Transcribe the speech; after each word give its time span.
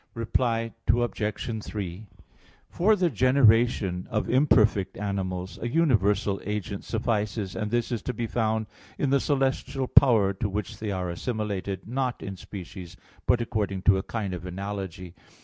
Reply 0.15 0.73
Obj. 0.87 1.63
3: 1.63 2.07
For 2.71 2.95
the 2.95 3.11
generation 3.11 4.07
of 4.09 4.27
imperfect 4.27 4.97
animals, 4.97 5.59
a 5.61 5.67
universal 5.69 6.41
agent 6.43 6.83
suffices, 6.83 7.55
and 7.55 7.69
this 7.69 7.91
is 7.91 8.01
to 8.01 8.13
be 8.15 8.25
found 8.25 8.65
in 8.97 9.11
the 9.11 9.19
celestial 9.19 9.85
power 9.87 10.33
to 10.33 10.49
which 10.49 10.79
they 10.79 10.89
are 10.89 11.11
assimilated, 11.11 11.87
not 11.87 12.23
in 12.23 12.35
species, 12.35 12.97
but 13.27 13.41
according 13.41 13.83
to 13.83 13.97
a 13.99 14.01
kind 14.01 14.33
of 14.33 14.43
analogy. 14.47 15.13